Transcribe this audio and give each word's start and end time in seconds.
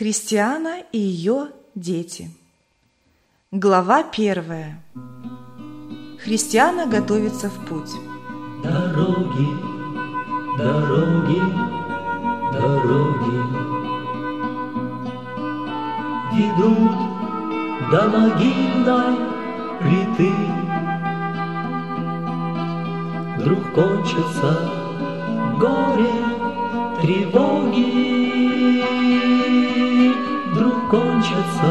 Христиана 0.00 0.76
и 0.92 0.98
ее 0.98 1.48
дети. 1.74 2.30
Глава 3.52 4.02
первая. 4.02 4.82
Христиана 6.24 6.86
готовится 6.86 7.50
в 7.50 7.66
путь. 7.66 7.90
Дороги, 8.64 9.46
дороги, 10.56 11.42
дороги 12.54 13.36
Ведут 16.34 16.96
до 17.90 18.08
могильной 18.08 19.16
плиты 19.80 20.32
Вдруг 23.36 23.62
кончится 23.74 24.50
горе, 25.58 26.14
тревоги 27.02 28.30
кончатся 30.90 31.70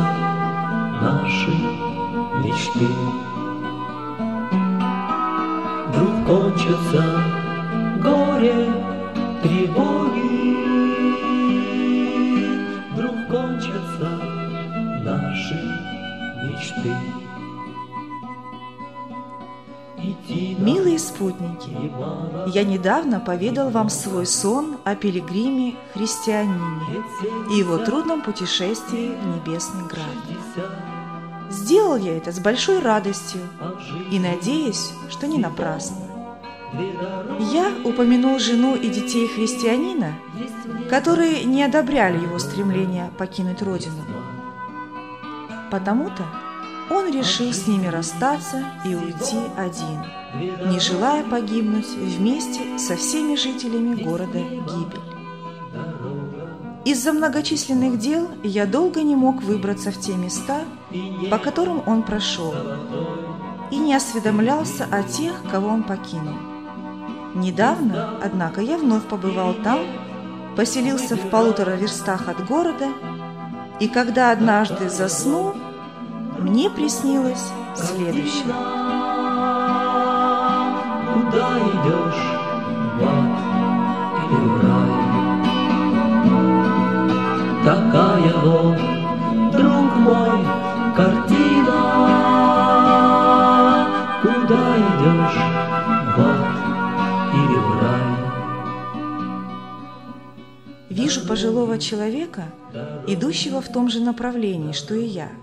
наши 1.02 1.52
мечты. 2.42 2.88
Вдруг 5.88 6.26
кончатся 6.26 7.04
горе, 8.02 8.74
тревоги. 9.44 10.30
Вдруг 12.94 13.16
кончатся 13.30 14.10
наши 15.04 15.60
мечты 16.46 16.96
Милые 21.00 21.16
спутники, 21.16 21.92
я 22.54 22.64
недавно 22.66 23.20
поведал 23.20 23.70
вам 23.70 23.90
свой 23.90 24.26
сон 24.26 24.78
о 24.84 24.96
пилигриме 24.96 25.76
христианине 25.94 27.04
и 27.52 27.56
его 27.58 27.78
трудном 27.78 28.22
путешествии 28.22 29.16
в 29.16 29.28
Небесный 29.28 29.88
Град. 29.88 30.70
Сделал 31.50 31.96
я 31.96 32.18
это 32.18 32.32
с 32.32 32.40
большой 32.40 32.80
радостью 32.80 33.42
и 34.12 34.20
надеюсь, 34.20 34.92
что 35.10 35.26
не 35.26 35.38
напрасно. 35.38 35.96
Я 37.54 37.72
упомянул 37.86 38.38
жену 38.38 38.76
и 38.76 38.90
детей 38.90 39.28
христианина, 39.28 40.16
которые 40.90 41.46
не 41.46 41.64
одобряли 41.64 42.22
его 42.22 42.40
стремление 42.40 43.10
покинуть 43.18 43.62
родину. 43.62 44.04
Потому-то 45.72 46.26
он 46.90 47.12
решил 47.12 47.54
с 47.54 47.68
ними 47.68 47.88
расстаться 47.88 48.64
и 48.86 48.96
уйти 48.96 49.38
один, 49.58 50.04
не 50.72 50.80
желая 50.80 51.24
погибнуть 51.24 51.88
вместе 51.88 52.78
со 52.78 52.96
всеми 52.96 53.36
жителями 53.36 54.02
города 54.02 54.40
Гибель. 54.40 55.10
Из-за 56.86 57.14
многочисленных 57.14 58.00
дел 58.00 58.30
я 58.44 58.66
долго 58.66 59.04
не 59.04 59.16
мог 59.16 59.44
выбраться 59.44 59.92
в 59.92 60.00
те 60.00 60.14
места, 60.14 60.62
по 61.30 61.38
которым 61.38 61.84
он 61.86 62.04
прошел, 62.04 62.54
и 63.70 63.78
не 63.78 63.94
осведомлялся 63.94 64.88
о 64.90 65.04
тех, 65.04 65.44
кого 65.52 65.68
он 65.68 65.84
покинул. 65.84 66.36
Недавно, 67.36 68.18
однако, 68.24 68.62
я 68.62 68.78
вновь 68.78 69.04
побывал 69.04 69.54
там, 69.54 69.80
поселился 70.56 71.16
в 71.16 71.30
полутора 71.30 71.72
верстах 71.72 72.28
от 72.28 72.44
города, 72.48 72.88
и 73.80 73.88
когда 73.88 74.32
однажды 74.32 74.90
заснул, 74.90 75.54
мне 76.50 76.70
приснилось 76.70 77.52
следующее. 77.76 78.54
Куда 81.14 81.60
идешь, 81.60 82.24
в 82.96 83.04
ад 83.06 83.38
или 84.32 84.48
в 84.50 84.58
рай? 84.64 84.92
Такая 87.64 88.34
вот, 88.44 88.80
друг 89.52 89.90
мой, 89.98 90.40
картина. 90.96 91.78
Куда 94.24 94.64
идешь, 94.78 95.40
в 96.16 96.20
ад 96.20 96.50
или 97.36 97.58
в 97.60 97.70
рай? 97.82 98.08
Вижу 100.90 101.20
пожилого 101.28 101.78
человека, 101.78 102.44
идущего 103.06 103.62
в 103.62 103.72
том 103.72 103.90
же 103.90 104.00
направлении, 104.00 104.72
что 104.72 104.96
и 104.96 105.06
я– 105.06 105.30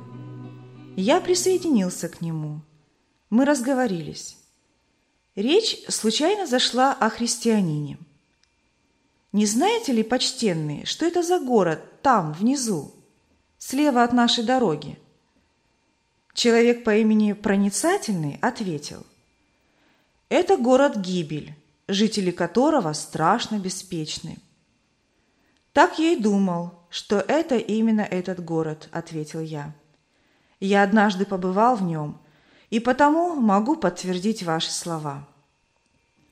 я 0.97 1.21
присоединился 1.21 2.09
к 2.09 2.21
нему. 2.21 2.63
Мы 3.29 3.45
разговорились. 3.45 4.37
Речь 5.35 5.85
случайно 5.89 6.47
зашла 6.47 6.95
о 6.95 7.11
христианине. 7.11 7.99
Не 9.33 9.45
знаете 9.45 9.93
ли, 9.93 10.03
почтенные, 10.03 10.87
что 10.87 11.05
это 11.05 11.23
за 11.23 11.39
город 11.39 12.01
там, 12.01 12.33
внизу, 12.33 12.95
слева 13.59 14.03
от 14.03 14.15
нашей 14.15 14.45
дороги? 14.45 14.99
Человек 16.33 16.85
по 16.85 16.97
имени 16.97 17.35
Проницательный 17.35 18.39
ответил. 18.41 19.05
Это 20.31 20.57
город 20.57 20.97
Гибель, 20.97 21.55
жители 21.89 22.31
которого 22.31 22.95
страшно 22.95 23.59
беспечны. 23.59 24.39
Так 25.75 25.99
я 25.99 26.13
и 26.13 26.17
думал, 26.17 26.73
что 26.89 27.19
это 27.19 27.57
именно 27.57 28.01
этот 28.01 28.43
город, 28.43 28.89
ответил 28.93 29.41
я. 29.41 29.75
Я 30.61 30.83
однажды 30.83 31.27
побывал 31.27 31.77
в 31.77 31.83
нем, 31.83 32.19
и 32.71 32.81
потому 32.81 33.35
могу 33.35 33.77
подтвердить 33.77 34.43
ваши 34.43 34.73
слова. 34.73 35.29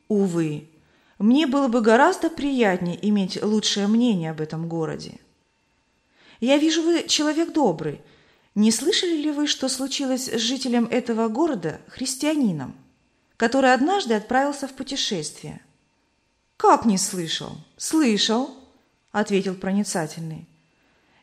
Увы, 0.08 0.68
мне 1.18 1.46
было 1.46 1.68
бы 1.68 1.80
гораздо 1.80 2.30
приятнее 2.30 2.98
иметь 3.08 3.42
лучшее 3.42 3.86
мнение 3.86 4.30
об 4.30 4.40
этом 4.40 4.68
городе. 4.68 5.20
Я 6.40 6.58
вижу, 6.58 6.82
вы 6.82 7.04
человек 7.06 7.52
добрый. 7.52 8.00
Не 8.54 8.70
слышали 8.70 9.16
ли 9.16 9.30
вы, 9.30 9.46
что 9.46 9.68
случилось 9.68 10.28
с 10.28 10.38
жителем 10.38 10.86
этого 10.86 11.28
города, 11.28 11.80
христианином, 11.88 12.74
который 13.36 13.74
однажды 13.74 14.14
отправился 14.14 14.68
в 14.68 14.72
путешествие? 14.72 15.60
Как 16.56 16.84
не 16.84 16.98
слышал? 16.98 17.52
Слышал, 17.76 18.50
ответил 19.12 19.54
проницательный. 19.54 20.46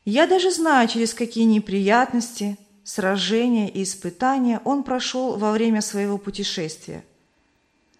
Я 0.03 0.27
даже 0.27 0.51
знаю, 0.51 0.87
через 0.87 1.13
какие 1.13 1.45
неприятности– 1.45 2.59
сражения 2.83 3.69
и 3.69 3.83
испытания 3.83 4.61
он 4.63 4.83
прошел 4.83 5.37
во 5.37 5.51
время 5.51 5.81
своего 5.81 6.17
путешествия. 6.17 7.03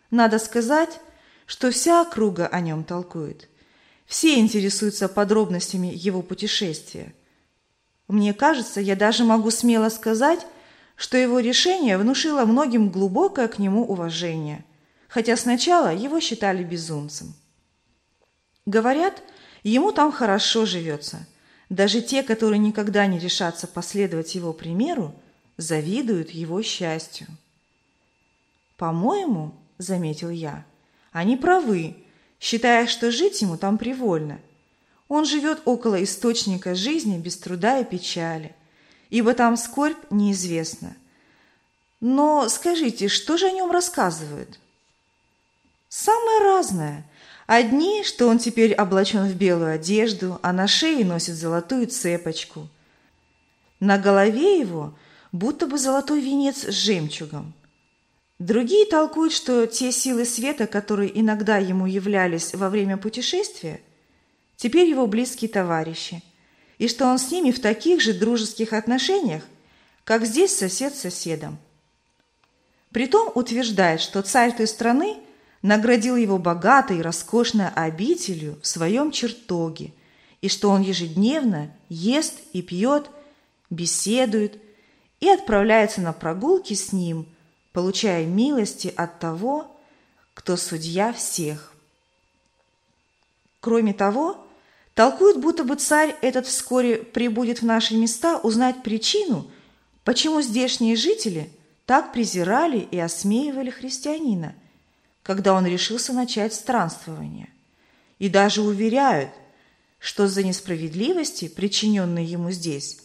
Надо 0.10 0.40
сказать, 0.40 1.00
что 1.46 1.72
вся 1.72 2.02
округа 2.02 2.48
о 2.48 2.60
нем 2.60 2.84
толкует. 2.84 3.50
Все 4.06 4.40
интересуются 4.40 5.08
подробностями 5.08 5.92
его 5.94 6.22
путешествия. 6.22 7.14
Мне 8.08 8.34
кажется, 8.34 8.82
я 8.82 8.96
даже 8.96 9.24
могу 9.24 9.52
смело 9.52 9.90
сказать, 9.90 10.46
что 10.96 11.18
его 11.18 11.40
решение 11.40 11.98
внушило 11.98 12.46
многим 12.46 12.90
глубокое 12.90 13.48
к 13.48 13.58
нему 13.58 13.86
уважение, 13.86 14.66
хотя 15.08 15.38
сначала 15.38 15.94
его 15.96 16.20
считали 16.20 16.64
безумцем. 16.64 17.34
Говорят, 18.66 19.24
ему 19.64 19.92
там 19.92 20.12
хорошо 20.12 20.66
живется– 20.66 21.26
даже 21.72 22.02
те, 22.02 22.22
которые 22.22 22.60
никогда 22.60 23.08
не 23.08 23.18
решатся 23.18 23.66
последовать 23.66 24.36
его 24.36 24.52
примеру, 24.52 25.16
завидуют 25.56 26.32
его 26.32 26.62
счастью. 26.62 27.28
«По-моему,— 28.76 29.56
заметил 29.78 30.30
я,— 30.30 30.66
они 31.14 31.38
правы, 31.38 31.96
считая, 32.42 32.88
что 32.88 33.10
жить 33.10 33.42
ему 33.42 33.56
там 33.56 33.78
привольно. 33.78 34.42
Он 35.08 35.24
живет 35.24 35.62
около 35.64 36.04
источника 36.04 36.76
жизни 36.76 37.18
без 37.18 37.38
труда 37.38 37.80
и 37.80 37.86
печали, 37.86 38.54
ибо 39.10 39.34
там 39.34 39.56
скорбь 39.56 39.98
неизвестна. 40.10 40.94
Но 42.02 42.50
скажите, 42.50 43.08
что 43.08 43.38
же 43.38 43.48
о 43.48 43.52
нем 43.52 43.72
рассказывают?» 43.72 44.60
«Самое 45.88 46.40
разное— 46.40 47.06
Одни, 47.54 48.06
что 48.06 48.30
он 48.30 48.40
теперь 48.40 48.74
облачен 48.74 49.28
в 49.28 49.36
белую 49.36 49.74
одежду, 49.74 50.40
а 50.42 50.54
на 50.54 50.70
шее 50.70 51.04
носит 51.04 51.36
золотую 51.36 51.86
цепочку. 51.88 52.70
На 53.82 53.98
голове 53.98 54.62
его 54.62 54.94
будто 55.34 55.68
бы 55.68 55.78
золотой 55.78 56.22
венец 56.22 56.64
с 56.64 56.70
жемчугом. 56.70 57.52
Другие 58.40 58.86
толкуют, 58.86 59.34
что 59.34 59.68
те 59.68 59.92
силы 59.92 60.24
света, 60.24 60.66
которые 60.66 61.20
иногда 61.20 61.58
ему 61.58 61.88
являлись 61.88 62.56
во 62.56 62.70
время 62.70 62.96
путешествия, 62.96 63.82
теперь 64.56 64.88
его 64.88 65.06
близкие 65.06 65.50
товарищи, 65.50 66.24
и 66.78 66.88
что 66.88 67.06
он 67.06 67.20
с 67.20 67.32
ними 67.32 67.52
в 67.52 67.60
таких 67.60 68.00
же 68.00 68.14
дружеских 68.14 68.72
отношениях, 68.72 69.44
как 70.06 70.26
здесь 70.26 70.56
сосед 70.56 70.96
с 70.96 71.02
соседом. 71.02 71.58
Притом 72.94 73.30
утверждает, 73.36 74.00
что 74.00 74.22
царь 74.22 74.56
той 74.56 74.68
страны– 74.68 75.18
наградил 75.62 76.16
его 76.16 76.38
богатой 76.38 77.00
и 77.00 77.02
роскошной 77.02 77.70
обителью 77.70 78.60
в 78.62 78.68
своем 78.68 79.12
чертоге, 79.12 79.94
и 80.42 80.50
что 80.50 80.70
он 80.70 80.82
ежедневно 80.82 81.72
ест 81.90 82.40
и 82.54 82.62
пьет, 82.62 83.10
беседует 83.70 84.60
и 85.20 85.30
отправляется 85.30 86.02
на 86.02 86.14
прогулки 86.14 86.74
с 86.74 86.92
ним, 86.92 87.28
получая 87.74 88.26
милости 88.26 88.92
от 88.96 89.20
того, 89.20 89.76
кто 90.34 90.58
судья 90.58 91.14
всех. 91.14 91.74
Кроме 93.60 93.94
того, 93.94 94.48
Толкуют, 94.94 95.38
будто 95.38 95.64
бы 95.64 95.76
царь 95.76 96.16
этот 96.22 96.46
вскоре 96.46 96.98
прибудет 96.98 97.62
в 97.62 97.66
наши 97.66 97.96
места 97.96 98.38
узнать 98.38 98.84
причину, 98.84 99.50
почему 100.04 100.42
здешние 100.42 100.96
жители 100.96 101.50
так 101.86 102.12
презирали 102.14 102.80
и 102.80 103.00
осмеивали 103.00 103.70
христианина, 103.70 104.54
когда 105.24 105.54
он 105.54 105.66
решился 105.66 106.14
начать 106.14 106.54
странствование. 106.54 107.50
И 108.20 108.30
даже 108.30 108.62
уверяют, 108.62 109.32
что 110.00 110.28
за 110.28 110.44
несправедливости, 110.44 111.48
причиненные 111.48 112.26
ему 112.26 112.52
здесь, 112.52 113.02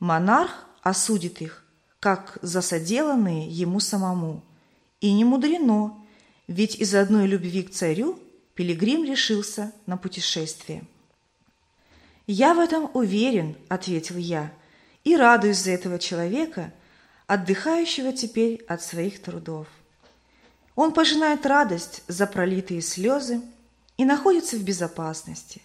монарх 0.00 0.66
осудит 0.82 1.40
их, 1.42 1.64
как 2.00 2.38
за 2.42 2.62
соделанные 2.62 3.48
ему 3.48 3.80
самому. 3.80 4.42
И 5.00 5.12
не 5.12 5.24
мудрено, 5.24 5.94
ведь 6.46 6.76
из 6.76 6.94
одной 6.94 7.26
любви 7.26 7.62
к 7.62 7.70
царю 7.70 8.18
пилигрим 8.54 9.04
решился 9.04 9.72
на 9.86 9.96
путешествие. 9.96 10.84
«Я 12.26 12.54
в 12.54 12.58
этом 12.58 12.90
уверен»,– 12.94 13.56
ответил 13.68 14.16
я,– 14.16 14.52
«и 15.04 15.16
радуюсь 15.16 15.58
за 15.58 15.70
этого 15.70 15.98
человека, 15.98 16.72
отдыхающего 17.26 18.12
теперь 18.12 18.64
от 18.68 18.82
своих 18.82 19.22
трудов. 19.22 19.66
Он 20.78 20.92
пожинает 20.92 21.44
радость 21.44 22.04
за 22.06 22.24
пролитые 22.28 22.82
слезы 22.82 23.40
и 23.96 24.04
находится 24.04 24.54
в 24.54 24.62
безопасности. 24.62 25.60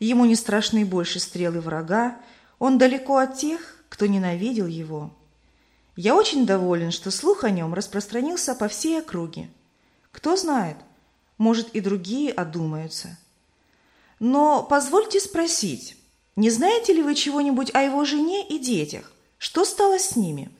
Ему 0.00 0.24
не 0.24 0.34
страшны 0.34 0.86
больше 0.86 1.20
стрелы 1.20 1.60
врага, 1.60 2.16
он 2.58 2.78
далеко 2.78 3.18
от 3.18 3.36
тех, 3.36 3.76
кто 3.90 4.06
ненавидел 4.06 4.66
его. 4.66 5.10
Я 5.94 6.16
очень 6.16 6.46
доволен, 6.46 6.90
что 6.90 7.10
слух 7.10 7.44
о 7.44 7.50
нем 7.50 7.74
распространился 7.74 8.54
по 8.54 8.68
всей 8.68 9.00
округе. 9.00 9.50
Кто 10.10 10.36
знает, 10.36 10.78
может 11.36 11.74
и 11.74 11.80
другие 11.80 12.32
одумаются. 12.32 13.18
Но 14.20 14.62
позвольте 14.62 15.20
спросить, 15.20 15.98
не 16.34 16.48
знаете 16.48 16.94
ли 16.94 17.02
вы 17.02 17.14
чего-нибудь 17.14 17.74
о 17.74 17.82
его 17.82 18.06
жене 18.06 18.48
и 18.48 18.58
детях? 18.58 19.12
Что 19.36 19.66
стало 19.66 19.98
с 19.98 20.16
ними? 20.16 20.50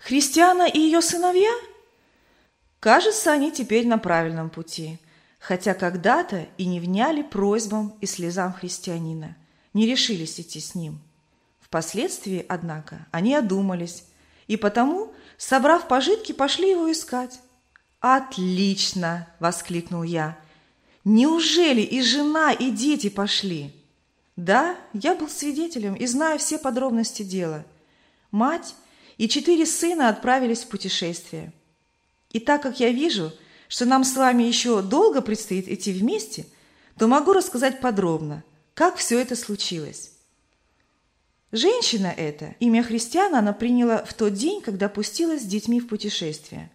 Христиана 0.00 0.66
и 0.66 0.80
ее 0.80 1.00
сыновья? 1.00 1.52
Кажется, 2.84 3.32
они 3.32 3.50
теперь 3.50 3.86
на 3.86 3.96
правильном 3.96 4.50
пути, 4.50 4.98
хотя 5.38 5.72
когда-то 5.72 6.46
и 6.58 6.66
не 6.66 6.80
вняли 6.80 7.22
просьбам 7.22 7.96
и 8.02 8.04
слезам 8.04 8.52
христианина, 8.52 9.38
не 9.72 9.86
решились 9.86 10.38
идти 10.38 10.60
с 10.60 10.74
ним. 10.74 11.00
Впоследствии, 11.62 12.44
однако, 12.46 13.06
они 13.10 13.34
одумались, 13.34 14.04
и 14.48 14.58
потому, 14.58 15.14
собрав 15.38 15.88
пожитки, 15.88 16.32
пошли 16.32 16.72
его 16.72 16.92
искать. 16.92 17.40
«Отлично!»– 18.00 19.28
воскликнул 19.40 20.02
я. 20.02 20.36
«Неужели 21.04 21.80
и 21.80 22.02
жена, 22.02 22.52
и 22.52 22.70
дети 22.70 23.08
пошли?» 23.08 23.74
«Да, 24.36 24.76
я 24.92 25.14
был 25.14 25.30
свидетелем 25.30 25.94
и 25.94 26.04
знаю 26.04 26.38
все 26.38 26.58
подробности 26.58 27.22
дела. 27.22 27.64
Мать 28.30 28.74
и 29.16 29.26
четыре 29.26 29.64
сына 29.64 30.10
отправились 30.10 30.64
в 30.64 30.68
путешествие. 30.68 31.50
И 32.34 32.40
так 32.40 32.62
как 32.62 32.80
я 32.80 32.90
вижу, 32.90 33.32
что 33.68 33.86
нам 33.86 34.04
с 34.04 34.16
вами 34.16 34.42
еще 34.42 34.82
долго 34.82 35.22
предстоит 35.22 35.68
идти 35.68 35.92
вместе, 35.92 36.44
то 36.98 37.06
могу 37.06 37.32
рассказать 37.32 37.80
подробно, 37.80 38.42
как 38.74 38.96
все 38.96 39.20
это 39.20 39.36
случилось. 39.36 40.10
Женщина 41.52 42.08
эта, 42.08 42.56
имя 42.58 42.82
Христиана, 42.82 43.38
она 43.38 43.52
приняла 43.52 44.04
в 44.04 44.12
тот 44.14 44.32
день, 44.32 44.60
когда 44.60 44.88
пустилась 44.88 45.42
с 45.42 45.46
детьми 45.46 45.78
в 45.78 45.86
путешествие. 45.86 46.72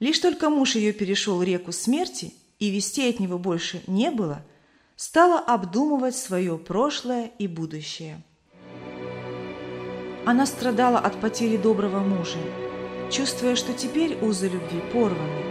Лишь 0.00 0.18
только 0.18 0.50
муж 0.50 0.74
ее 0.74 0.92
перешел 0.92 1.40
реку 1.40 1.70
смерти, 1.70 2.34
и 2.58 2.70
вестей 2.70 3.10
от 3.10 3.20
него 3.20 3.38
больше 3.38 3.82
не 3.86 4.10
было, 4.10 4.44
стала 4.96 5.38
обдумывать 5.38 6.16
свое 6.16 6.58
прошлое 6.58 7.30
и 7.38 7.46
будущее. 7.46 8.20
Она 10.26 10.46
страдала 10.46 10.98
от 10.98 11.20
потери 11.20 11.56
доброго 11.56 12.00
мужа, 12.00 12.38
чувствуя, 13.10 13.56
что 13.56 13.72
теперь 13.72 14.16
узы 14.22 14.48
любви 14.48 14.80
порваны. 14.92 15.44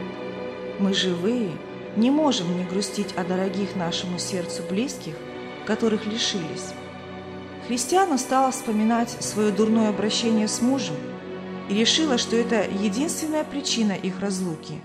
Мы 0.79 0.93
живые, 0.93 1.51
не 1.95 2.11
можем 2.11 2.57
не 2.57 2.63
грустить 2.63 3.13
о 3.17 3.23
дорогих 3.23 3.75
нашему 3.75 4.17
сердцу 4.17 4.63
близких, 4.69 5.15
которых 5.65 6.05
лишились. 6.05 6.73
Христиана 7.67 8.17
стала 8.17 8.51
вспоминать 8.51 9.09
свое 9.09 9.51
дурное 9.51 9.89
обращение 9.89 10.47
с 10.47 10.61
мужем 10.61 10.95
и 11.69 11.75
решила, 11.75 12.17
что 12.17 12.35
это 12.35 12.63
единственная 12.63 13.43
причина 13.43 13.91
их 13.91 14.19
разлуки. 14.19 14.81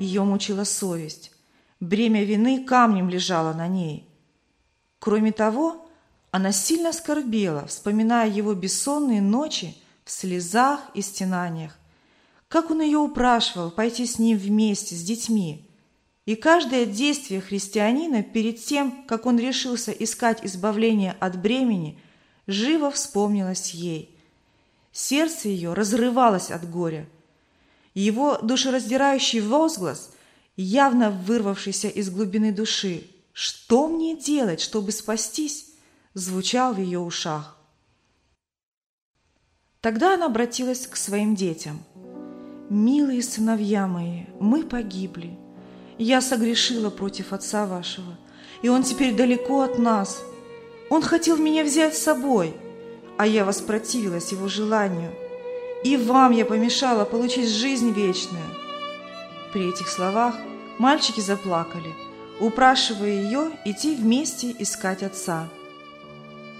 Ее 0.00 0.24
мучила 0.24 0.64
совесть. 0.64 1.32
Бремя 1.78 2.24
вины 2.24 2.64
камнем 2.64 3.08
лежало 3.08 3.52
на 3.52 3.68
ней. 3.68 4.08
Кроме 4.98 5.30
того, 5.30 5.86
она 6.30 6.52
сильно 6.52 6.92
скорбела, 6.92 7.66
вспоминая 7.66 8.28
его 8.28 8.54
бессонные 8.54 9.22
ночи 9.22 9.76
в 10.04 10.10
слезах 10.10 10.80
и 10.94 11.02
стенаниях. 11.02 11.78
Как 12.48 12.70
он 12.70 12.80
ее 12.80 12.98
упрашивал 12.98 13.70
пойти 13.70 14.06
с 14.06 14.18
ним 14.18 14.38
вместе, 14.38 14.94
с 14.94 15.02
детьми. 15.02 15.68
И 16.24 16.34
каждое 16.34 16.86
действие 16.86 17.40
христианина 17.40 18.22
перед 18.22 18.64
тем, 18.64 19.04
как 19.06 19.26
он 19.26 19.38
решился 19.38 19.92
искать 19.92 20.44
избавление 20.44 21.16
от 21.20 21.40
бремени– 21.40 21.98
живо 22.46 22.90
вспомнилось 22.90 23.70
ей. 23.72 24.14
Сердце 24.92 25.48
ее 25.48 25.74
разрывалось 25.74 26.50
от 26.50 26.68
горя. 26.70 27.08
Его 27.94 28.38
душераздирающий 28.38 29.40
возглас, 29.40 30.10
явно 30.56 31.10
вырвавшийся 31.10 31.88
из 31.88 32.10
глубины 32.10 32.52
души 32.52 33.06
«Что 33.32 33.88
мне 33.88 34.16
делать, 34.16 34.60
чтобы 34.60 34.92
спастись?» 34.92 35.72
звучал 36.14 36.72
в 36.72 36.80
ее 36.80 36.98
ушах. 36.98 37.58
Тогда 39.82 40.14
она 40.14 40.26
обратилась 40.26 40.86
к 40.86 40.96
своим 40.96 41.34
детям. 41.34 41.84
«Милые 42.68 43.22
сыновья 43.22 43.86
мои, 43.86 44.22
мы 44.40 44.64
погибли. 44.64 45.38
Я 45.98 46.20
согрешила 46.20 46.90
против 46.90 47.32
отца 47.32 47.64
вашего, 47.64 48.18
и 48.60 48.68
он 48.68 48.82
теперь 48.82 49.14
далеко 49.14 49.62
от 49.62 49.78
нас. 49.78 50.20
Он 50.90 51.00
хотел 51.00 51.36
меня 51.36 51.62
взять 51.62 51.96
с 51.96 52.02
собой, 52.02 52.54
а 53.18 53.26
я 53.26 53.44
воспротивилась 53.44 54.32
его 54.32 54.48
желанию. 54.48 55.12
И 55.84 55.96
вам 55.96 56.32
я 56.32 56.44
помешала 56.44 57.04
получить 57.04 57.48
жизнь 57.48 57.92
вечную. 57.92 58.44
При 59.52 59.70
этих 59.70 59.88
словах 59.88 60.34
мальчики 60.78 61.20
заплакали, 61.20 61.94
упрашивая 62.40 63.10
ее 63.10 63.52
идти 63.64 63.94
вместе 63.94 64.54
искать 64.58 65.04
отца. 65.04 65.48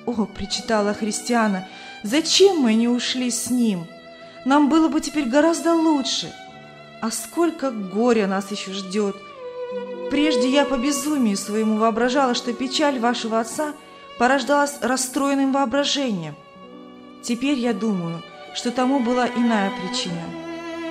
«О,— 0.07 0.25
причитала 0.37 0.95
Христиана,— 0.95 1.67
зачем 2.05 2.59
мы 2.59 2.75
не 2.75 2.87
ушли 2.87 3.29
с 3.29 3.51
ним? 3.51 3.87
Нам 4.47 4.71
было 4.71 4.89
бы 4.89 5.03
теперь 5.03 5.29
гораздо 5.29 5.75
лучше. 5.75 6.33
А 7.03 7.11
сколько 7.11 7.71
горя 7.71 8.27
нас 8.27 8.51
еще 8.51 8.73
ждет! 8.73 9.17
Прежде 10.11 10.49
я 10.49 10.65
по 10.65 10.79
безумию 10.79 11.37
своему 11.37 11.77
воображала, 11.77 12.33
что 12.35 12.55
печаль 12.55 12.99
вашего 12.99 13.41
отца— 13.41 13.75
порождалась 14.19 14.79
расстроенным 14.81 15.53
воображением. 15.53 16.35
Теперь 17.23 17.59
я 17.59 17.73
думаю, 17.73 18.23
что 18.55 18.71
тому 18.71 19.01
была 19.01 19.29
иная 19.29 19.71
причина. 19.71 20.23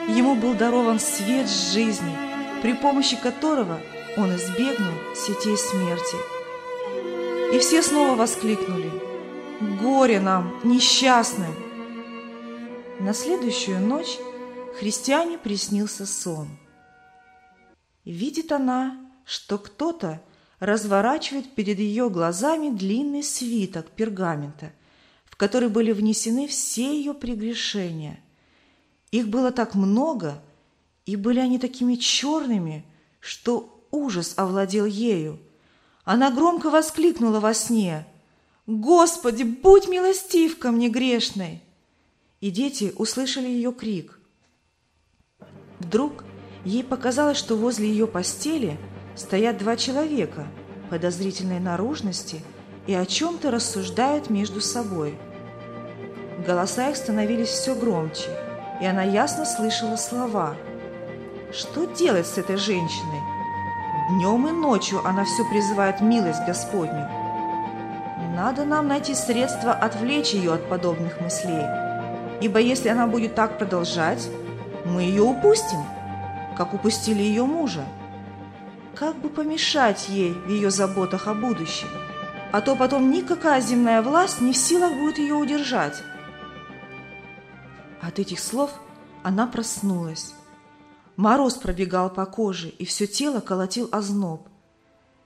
Ему 0.07 0.35
был 0.35 0.53
дарован 0.53 0.99
свет 0.99 1.49
жизни, 1.49 2.15
при 2.61 2.73
помощи 2.73 3.15
которого 3.15 3.79
он 4.17 4.35
избегнул 4.35 4.93
сетей 5.15 5.57
смерти. 5.57 6.17
И 7.53 7.59
все 7.59 7.81
снова 7.81 8.15
воскликнули 8.15 8.91
«Горе 9.81 10.19
нам, 10.19 10.59
несчастным!» 10.63 11.64
На 12.99 13.13
следующую 13.13 13.81
ночь 13.81 14.17
христиане 14.79 15.37
приснился 15.37 16.05
сон. 16.05 16.47
Видит 18.05 18.53
она, 18.53 18.97
что 19.25 19.57
кто-то 19.57 20.21
разворачивает 20.59 21.53
перед 21.55 21.77
ее 21.77 22.09
глазами 22.09 22.69
длинный 22.69 23.21
свиток 23.21 23.89
пергамента, 23.91 24.71
в 25.25 25.35
который 25.35 25.67
были 25.67 25.91
внесены 25.91 26.47
все 26.47 26.97
ее 26.97 27.13
прегрешения. 27.13 28.19
Их 29.11 29.27
было 29.27 29.51
так 29.51 29.75
много, 29.75 30.41
и 31.05 31.17
были 31.17 31.39
они 31.39 31.59
такими 31.59 31.95
черными, 31.95 32.85
что 33.19 33.85
ужас 33.91 34.35
овладел 34.37 34.85
ею. 34.85 35.39
Она 36.05 36.31
громко 36.31 36.69
воскликнула 36.69 37.41
во 37.41 37.53
сне 37.53 38.07
«Господи, 38.67 39.43
будь 39.43 39.89
милостив 39.89 40.57
ко 40.57 40.71
мне 40.71 40.87
грешной!» 40.87 41.61
И 42.45 42.51
дети 42.51 42.93
услышали 42.95 43.47
ее 43.47 43.73
крик. 43.73 44.19
Вдруг 45.79 46.23
ей 46.63 46.83
показалось, 46.83 47.37
что 47.37 47.55
возле 47.55 47.89
ее 47.89 48.05
постели– 48.05 48.77
стоят 49.15 49.57
два 49.57 49.75
человека 49.77 50.45
подозрительной 50.89 51.59
наружности 51.59 52.43
и 52.85 52.93
о 52.93 53.05
чем-то 53.05 53.49
рассуждают 53.49 54.29
между 54.29 54.61
собой. 54.61 55.17
Голоса 56.45 56.89
их 56.89 56.97
становились 56.97 57.47
все 57.47 57.73
громче, 57.73 58.29
и 58.79 58.85
она 58.85 59.01
ясно 59.01 59.45
слышала 59.45 59.95
слова. 59.95 60.55
Что 61.51 61.85
делать 61.85 62.27
с 62.27 62.37
этой 62.37 62.57
женщиной? 62.57 63.21
Днем 64.11 64.47
и 64.47 64.51
ночью 64.51 65.03
она 65.03 65.25
все 65.25 65.49
призывает 65.49 66.01
милость 66.01 66.45
Господню. 66.45 67.09
Надо 68.35 68.65
нам 68.65 68.87
найти 68.87 69.15
средства 69.15 69.73
отвлечь 69.73 70.33
ее 70.33 70.53
от 70.53 70.69
подобных 70.69 71.19
мыслей, 71.21 71.63
ибо 72.41 72.59
если 72.59 72.89
она 72.89 73.07
будет 73.07 73.35
так 73.35 73.57
продолжать, 73.57 74.29
мы 74.85 75.03
ее 75.03 75.23
упустим, 75.23 75.79
как 76.57 76.73
упустили 76.73 77.21
ее 77.21 77.45
мужа. 77.45 77.85
Как 78.93 79.17
бы 79.17 79.29
помешать 79.29 80.07
ей 80.09 80.31
в 80.31 80.49
ее 80.49 80.69
заботах 80.71 81.27
о 81.27 81.33
будущем, 81.33 81.89
а 82.51 82.61
то 82.61 82.75
потом 82.75 83.11
никакая 83.11 83.59
земная 83.59 84.01
власть 84.01 84.41
не 84.41 84.53
в 84.53 84.57
силах 84.57 84.93
будет 84.93 85.17
ее 85.17 85.33
удержать. 85.33 86.01
От 88.01 88.19
этих 88.19 88.39
слов 88.39 88.71
она 89.23 89.47
проснулась. 89.47 90.33
Мороз 91.17 91.55
пробегал 91.55 92.09
по 92.09 92.25
коже, 92.25 92.69
и 92.69 92.85
все 92.85 93.07
тело 93.07 93.39
колотил 93.39 93.89
озноб. 93.91 94.47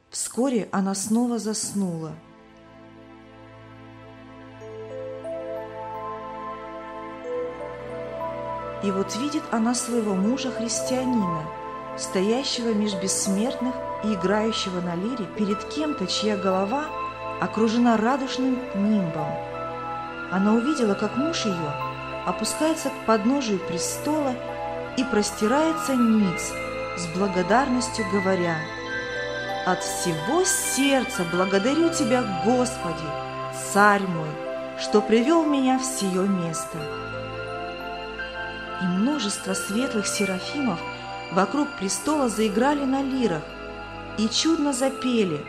Вскоре 0.09 0.69
она 0.71 0.95
снова 0.95 1.37
заснула– 1.37 2.13
И 8.83 8.91
вот 8.91 9.15
видит 9.17 9.43
она 9.51 9.75
своего 9.75 10.15
мужа-христианина, 10.15 11.45
стоящего 11.97 12.73
меж 12.73 12.93
бессмертных 12.95 13.75
и 14.03 14.13
играющего 14.13 14.79
на 14.79 14.95
лире 14.95 15.25
перед 15.37 15.63
кем-то, 15.65 16.07
чья 16.07 16.37
голова 16.37 16.85
окружена 17.41 17.97
радужным 17.97 18.57
нимбом. 18.75 19.33
Она 20.31 20.53
увидела, 20.53 20.93
как 20.93 21.17
муж 21.17 21.45
ее 21.45 21.73
опускается 22.25 22.89
к 22.89 23.05
подножию 23.05 23.59
престола 23.59 24.33
и 24.97 25.03
простирается 25.03 25.95
ниц, 25.95 26.51
с 26.97 27.05
благодарностью 27.17 28.05
говоря 28.11 28.57
«От 29.65 29.83
всего 29.83 30.43
сердца 30.45 31.25
благодарю 31.31 31.89
Тебя, 31.89 32.23
Господи, 32.45 33.07
Царь 33.73 34.03
мой, 34.03 34.29
что 34.79 35.01
привел 35.01 35.45
меня 35.45 35.79
в 35.79 35.83
сие 35.83 36.27
место» 36.27 36.77
и 38.81 38.85
множество 38.85 39.53
светлых 39.53 40.07
серафимов 40.07 40.79
вокруг 41.31 41.67
престола 41.77 42.29
заиграли 42.29 42.83
на 42.85 43.01
лирах 43.01 43.43
и 44.17 44.27
чудно 44.29 44.73
запели, 44.73 45.39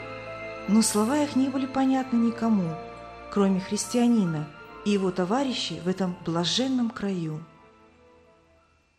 но 0.69 0.83
слова 0.83 1.19
их 1.19 1.37
не 1.37 1.49
были 1.49 1.67
понятны 1.67 2.17
никому, 2.17 2.75
кроме 3.33 3.61
христианина 3.61 4.49
и 4.85 4.91
его 4.91 5.11
товарищей 5.11 5.81
в 5.81 5.89
этом 5.89 6.17
блаженном 6.25 6.91
краю. 6.91 7.45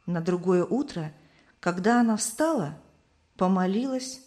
На 0.06 0.22
другое 0.22 0.66
утро, 0.66 1.14
когда 1.60 2.00
она 2.00 2.18
встала, 2.18 2.78
помолилась 3.38 4.22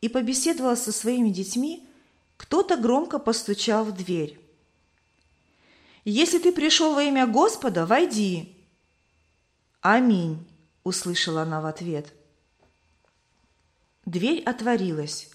и 0.00 0.08
побеседовала 0.08 0.74
со 0.74 0.92
своими 0.92 1.30
детьми, 1.30 1.88
кто-то 2.36 2.76
громко 2.76 3.18
постучал 3.18 3.84
в 3.84 3.92
дверь. 3.92 4.40
«Если 6.04 6.38
ты 6.38 6.52
пришел 6.52 6.94
во 6.94 7.02
имя 7.02 7.26
Господа, 7.26 7.84
войди!» 7.84 8.57
«Аминь!»– 9.80 10.44
услышала 10.84 11.42
она 11.42 11.60
в 11.60 11.66
ответ. 11.66 12.12
Дверь 14.04 14.42
отворилась, 14.42 15.30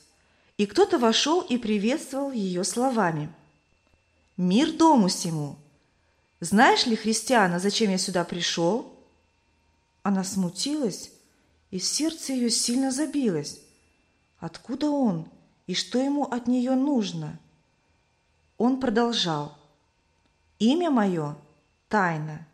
и 0.58 0.66
кто-то 0.66 0.98
вошел 0.98 1.42
и 1.42 1.58
приветствовал 1.58 2.32
ее 2.32 2.64
словами. 2.64 3.34
«Мир 4.36 4.74
дому 4.74 5.10
сему! 5.10 5.58
Знаешь 6.40 6.86
ли, 6.86 6.96
христиана, 6.96 7.60
зачем 7.60 7.92
я 7.92 7.98
сюда 7.98 8.24
пришел?» 8.24 8.94
Она 10.02 10.26
смутилась, 10.26 11.12
и 11.72 11.80
сердце 11.80 12.34
ее 12.34 12.50
сильно 12.50 12.92
забилось. 12.92 13.62
Откуда 14.40 14.90
он 14.90 15.30
и 15.68 15.74
что 15.74 16.00
ему 16.00 16.26
от 16.26 16.48
нее 16.48 16.76
нужно? 16.76 17.40
Он 18.58 18.82
продолжал. 18.82 19.58
«Имя 20.60 20.92
мое– 20.92 21.38
тайна» 21.88 22.46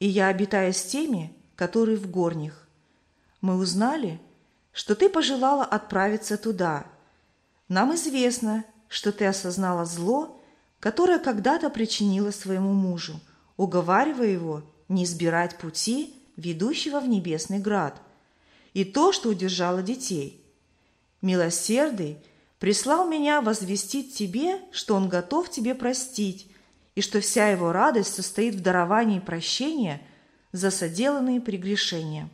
и 0.00 0.08
я 0.08 0.28
обитаю 0.28 0.72
с 0.72 0.82
теми, 0.82 1.32
которые 1.54 1.96
в 1.96 2.10
горних. 2.10 2.66
Мы 3.40 3.56
узнали, 3.56 4.20
что 4.72 4.94
ты 4.94 5.08
пожелала 5.08 5.64
отправиться 5.64 6.36
туда. 6.36 6.86
Нам 7.68 7.94
известно, 7.94 8.64
что 8.88 9.12
ты 9.12 9.26
осознала 9.26 9.84
зло, 9.84 10.42
которое 10.80 11.18
когда-то 11.18 11.70
причинила 11.70 12.30
своему 12.30 12.72
мужу, 12.72 13.20
уговаривая 13.56 14.28
его 14.28 14.62
не 14.88 15.04
избирать 15.04 15.58
пути, 15.58 16.16
ведущего 16.36 17.00
в 17.00 17.08
небесный 17.08 17.58
град, 17.58 18.00
и 18.72 18.84
то, 18.84 19.12
что 19.12 19.28
удержало 19.28 19.82
детей. 19.82 20.42
Милосердный 21.20 22.18
прислал 22.58 23.06
меня 23.06 23.42
возвестить 23.42 24.14
тебе, 24.14 24.60
что 24.72 24.94
он 24.94 25.08
готов 25.08 25.50
тебе 25.50 25.74
простить, 25.74 26.49
и 27.00 27.02
что 27.02 27.22
вся 27.22 27.48
его 27.48 27.72
радость 27.72 28.14
состоит 28.14 28.56
в 28.56 28.60
даровании 28.60 29.20
прощения 29.20 30.02
за 30.52 30.70
соделанные 30.70 31.40
прегрешения. 31.40 32.28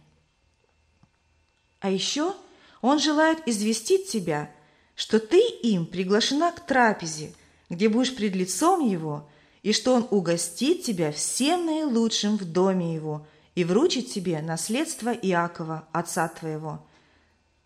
А 1.78 1.88
еще 1.88 2.34
он 2.80 2.98
желает 2.98 3.46
известить 3.46 4.08
тебя, 4.10 4.50
что 4.96 5.20
ты 5.20 5.38
им 5.38 5.86
приглашена 5.86 6.50
к 6.50 6.66
трапезе, 6.66 7.32
где 7.70 7.88
будешь 7.88 8.16
пред 8.16 8.34
лицом 8.34 8.84
его, 8.84 9.28
и 9.62 9.72
что 9.72 9.94
он 9.94 10.08
угостит 10.10 10.82
тебя 10.82 11.12
всем 11.12 11.66
наилучшим 11.66 12.36
в 12.36 12.44
доме 12.44 12.92
его 12.92 13.24
и 13.54 13.62
вручит 13.62 14.10
тебе 14.10 14.42
наследство 14.42 15.10
Иакова, 15.10 15.86
отца 15.92 16.26
твоего. 16.26 16.84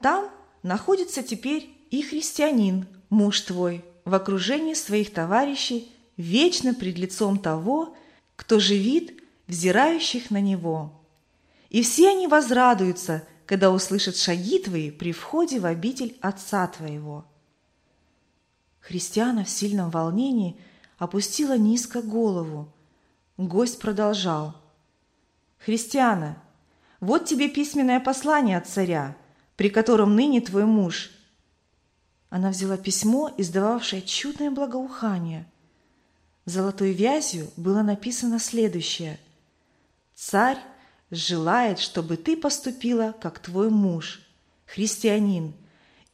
Там 0.02 0.28
находится 0.62 1.22
теперь 1.22 1.74
и 1.90 2.02
христианин, 2.02 2.86
муж 3.08 3.40
твой, 3.40 3.86
в 4.04 4.14
окружении 4.14 4.74
своих 4.74 5.14
товарищей 5.14 5.90
вечно 6.20 6.74
пред 6.74 6.98
лицом 6.98 7.38
того, 7.38 7.96
кто 8.36 8.60
живит, 8.60 9.22
взирающих 9.46 10.30
на 10.30 10.40
него. 10.40 11.02
И 11.70 11.82
все 11.82 12.10
они 12.10 12.28
возрадуются, 12.28 13.26
когда 13.46 13.70
услышат 13.70 14.16
шаги 14.16 14.58
твои 14.60 14.90
при 14.90 15.12
входе 15.12 15.58
в 15.58 15.66
обитель 15.66 16.16
Отца 16.20 16.66
твоего. 16.68 17.24
Христиана 18.80 19.44
в 19.44 19.50
сильном 19.50 19.90
волнении 19.90 20.56
опустила 20.98 21.56
низко 21.58 22.02
голову. 22.02 22.72
Гость 23.36 23.80
продолжал. 23.80 24.54
«Христиана, 25.58 26.42
вот 27.00 27.26
тебе 27.26 27.48
письменное 27.48 28.00
послание 28.00 28.58
от 28.58 28.68
царя, 28.68 29.16
при 29.56 29.68
котором 29.68 30.14
ныне 30.14 30.40
твой 30.40 30.64
муж». 30.64 31.10
Она 32.30 32.50
взяла 32.50 32.76
письмо, 32.76 33.30
издававшее 33.36 34.02
чудное 34.02 34.50
благоухание– 34.50 35.46
Золотой 36.46 36.92
вязью 36.92 37.50
было 37.56 37.82
написано 37.82 38.38
следующее. 38.38 39.18
«Царь 40.14 40.58
желает, 41.10 41.78
чтобы 41.78 42.16
ты 42.16 42.36
поступила, 42.36 43.14
как 43.20 43.38
твой 43.38 43.70
муж, 43.70 44.20
христианин, 44.66 45.54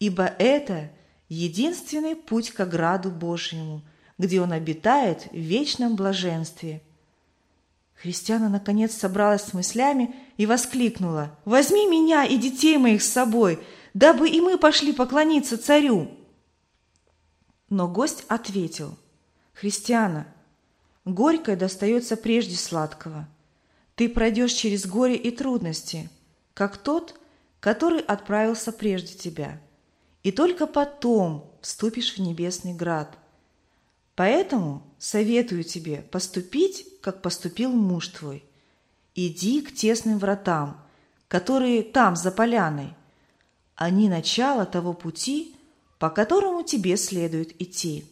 ибо 0.00 0.25
это 0.25 0.90
единственный 1.28 2.16
путь 2.16 2.50
к 2.50 2.61
ограду 2.61 3.11
Божьему, 3.11 3.83
где 4.18 4.40
он 4.40 4.52
обитает 4.52 5.28
в 5.30 5.37
вечном 5.37 5.97
блаженстве». 5.97 6.83
Христиана 7.95 8.50
наконец 8.50 8.95
собралась 8.95 9.45
с 9.45 9.54
мыслями 9.54 10.14
и 10.37 10.45
воскликнула 10.45 11.38
«Возьми 11.45 11.87
меня 11.87 12.25
и 12.25 12.37
детей 12.37 12.76
моих 12.78 13.02
с 13.02 13.09
собой, 13.09 13.59
дабы 13.95 14.28
и 14.28 14.40
мы 14.40 14.59
пошли 14.59 14.92
поклониться 14.92 15.56
царю!» 15.56 16.11
Но 17.71 17.88
гость 17.88 18.25
ответил– 18.28 18.97
Христиана, 19.56 20.26
горькое 21.06 21.56
достается 21.56 22.18
прежде 22.18 22.56
сладкого. 22.56 23.26
Ты 23.94 24.10
пройдешь 24.10 24.52
через 24.52 24.84
горе 24.84 25.16
и 25.16 25.30
трудности, 25.30 26.10
как 26.52 26.76
тот, 26.76 27.18
который 27.58 28.00
отправился 28.00 28.70
прежде 28.70 29.14
тебя, 29.16 29.58
и 30.22 30.30
только 30.30 30.66
потом 30.66 31.50
вступишь 31.62 32.14
в 32.14 32.18
небесный 32.18 32.75
град. 32.75 33.16
Поэтому 34.14 34.82
советую 34.98 35.64
тебе 35.64 36.02
поступить, 36.02 36.86
как 37.00 37.22
поступил 37.22 37.72
муж 37.72 38.08
твой. 38.08 38.44
Иди 39.14 39.62
к 39.62 39.75
тесным 39.75 40.18
вратам, 40.18 40.76
которые 41.28 41.82
там, 41.82 42.14
за 42.14 42.30
поляной. 42.30 42.92
Они 43.75 44.10
начало 44.10 44.66
того 44.66 44.92
пути, 44.92 45.56
по 45.98 46.10
которому 46.10 46.62
тебе 46.62 46.98
следует 46.98 47.58
идти. 47.58 48.04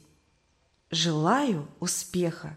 Желаю 0.95 1.67
успеха. 1.81 2.57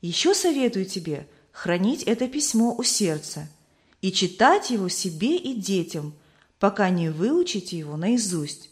Еще 0.00 0.34
советую 0.34 0.86
тебе 0.86 1.28
хранить 1.52 2.02
это 2.04 2.28
письмо 2.28 2.74
у 2.74 2.82
сердца 2.82 3.46
и 4.00 4.10
читать 4.10 4.70
его 4.70 4.88
себе 4.88 5.36
и 5.36 5.52
детям, 5.52 6.14
пока 6.58 6.88
не 6.88 7.10
выучите 7.10 7.76
его 7.76 7.98
наизусть. 7.98 8.70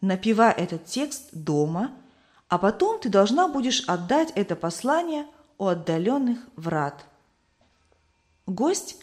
Напевай 0.00 0.50
этот 0.54 0.86
текст 0.86 1.28
дома, 1.32 1.92
а 2.48 2.56
потом 2.56 2.98
ты 3.00 3.10
должна 3.10 3.48
будешь 3.48 3.84
отдать 3.86 4.32
это 4.34 4.56
послание 4.56 5.26
у 5.58 5.66
отдаленных 5.66 6.38
врат. 6.56 7.04
Гость 8.46 8.96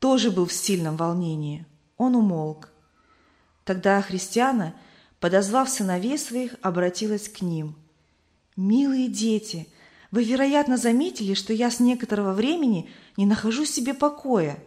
тоже 0.00 0.32
был 0.32 0.46
в 0.46 0.52
сильном 0.52 0.96
волнении. 0.96 1.66
Он 1.98 2.16
умолк. 2.16 2.70
Тогда 3.64 4.02
христиана, 4.02 4.74
подозвав 5.20 5.70
сыновей 5.70 6.18
своих, 6.18 6.56
обратилась 6.62 7.28
к 7.28 7.40
ним– 7.40 7.76
Милые 8.56 9.08
дети, 9.08 9.68
вы, 10.10 10.22
вероятно, 10.22 10.76
заметили, 10.76 11.34
что 11.34 11.52
я 11.52 11.70
с 11.70 11.80
некоторого 11.80 12.32
времени 12.32 12.88
не 13.16 13.26
нахожу 13.26 13.64
себе 13.64 13.94
покоя. 13.94 14.58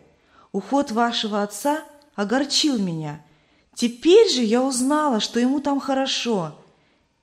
Уход 0.51 0.91
вашего 0.91 1.41
отца 1.41 1.83
огорчил 2.15 2.77
меня. 2.77 3.23
Теперь 3.73 4.29
же 4.29 4.41
я 4.41 4.61
узнала, 4.61 5.19
что 5.19 5.39
ему 5.39 5.61
там 5.61 5.79
хорошо. 5.79 6.59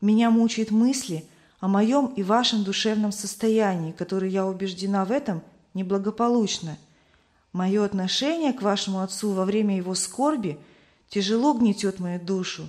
Меня 0.00 0.30
мучают 0.30 0.70
мысли 0.70 1.26
о 1.60 1.68
моем 1.68 2.06
и 2.06 2.22
вашем 2.22 2.64
душевном 2.64 3.12
состоянии, 3.12 3.92
которое, 3.92 4.30
я 4.30 4.46
убеждена 4.46 5.04
в 5.04 5.12
этом, 5.12 5.42
неблагополучно. 5.74 6.78
Мое 7.52 7.84
отношение 7.84 8.52
к 8.52 8.62
вашему 8.62 9.00
отцу 9.00 9.32
во 9.32 9.44
время 9.44 9.76
его 9.76 9.94
скорби 9.94 10.58
тяжело 11.08 11.52
гнетет 11.52 12.00
мою 12.00 12.20
душу, 12.20 12.68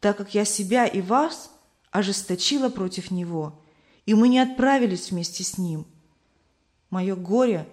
так 0.00 0.16
как 0.16 0.34
я 0.34 0.44
себя 0.44 0.86
и 0.86 1.00
вас 1.00 1.50
ожесточила 1.90 2.68
против 2.68 3.10
него– 3.10 3.60
и 4.06 4.14
мы 4.14 4.28
не 4.28 4.38
отправились 4.38 5.10
вместе 5.10 5.44
с 5.44 5.58
ним. 5.58 5.84
Мое 6.90 7.16
горе 7.16 7.68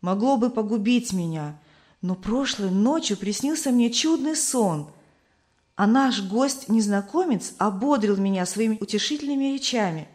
могло 0.00 0.36
бы 0.36 0.48
погубить 0.48 1.12
меня, 1.12 1.60
но 2.00 2.14
прошлой 2.14 2.70
ночью 2.70 3.16
приснился 3.16 3.70
мне 3.70 3.90
чудный 3.90 4.36
сон, 4.36 4.90
а 5.74 5.86
наш 5.86 6.22
гость-незнакомец 6.22 7.54
ободрил 7.58 8.16
меня 8.16 8.46
своими 8.46 8.78
утешительными 8.80 9.52
речами. 9.52 10.08